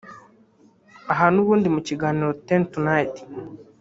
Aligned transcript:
Aha 1.11 1.25
n’ubundi 1.33 1.67
mu 1.75 1.81
kiganiro 1.87 2.31
Ten 2.47 2.61
Tonight 2.71 3.13